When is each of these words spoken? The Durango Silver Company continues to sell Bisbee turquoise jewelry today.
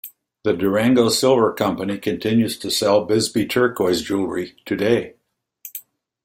The 0.41 0.53
Durango 0.53 1.09
Silver 1.09 1.53
Company 1.53 1.99
continues 1.99 2.57
to 2.57 2.71
sell 2.71 3.05
Bisbee 3.05 3.45
turquoise 3.45 4.01
jewelry 4.01 4.55
today. 4.65 5.13